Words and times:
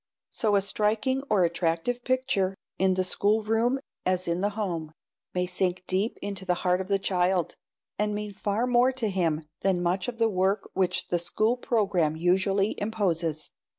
So 0.31 0.55
a 0.55 0.63
striking 0.63 1.21
or 1.29 1.45
attractive 1.45 2.03
picture, 2.03 2.55
in 2.79 2.95
the 2.95 3.03
schoolroom 3.03 3.79
as 4.03 4.27
in 4.27 4.41
the 4.41 4.49
home, 4.57 4.93
may 5.35 5.45
sink 5.45 5.83
deep 5.85 6.17
into 6.23 6.43
the 6.43 6.55
heart 6.65 6.81
of 6.81 6.87
the 6.87 6.97
child, 6.97 7.53
and 7.99 8.15
mean 8.15 8.33
far 8.33 8.65
more 8.65 8.91
to 8.93 9.09
him 9.11 9.45
than 9.61 9.83
much 9.83 10.07
of 10.07 10.17
the 10.17 10.27
work 10.27 10.67
which 10.73 11.09
the 11.09 11.19
school 11.19 11.55
program 11.55 12.15
usually 12.15 12.73
imposes. 12.81 13.51